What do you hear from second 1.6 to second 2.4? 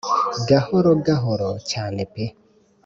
cyane pe